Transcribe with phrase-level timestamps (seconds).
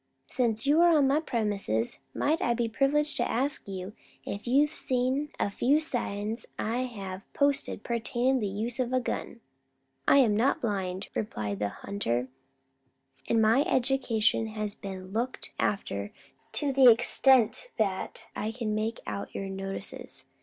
[0.31, 4.73] "Since you are on my premises, might I be privileged to ask if you have
[4.73, 9.41] seen a few signs 'at I have posted pertainin' to the use of a gun?"
[10.07, 12.29] "I am not blind," replied the hunter;
[13.27, 16.11] "and my education has been looked after
[16.53, 20.25] to the extent that I can make out your notices.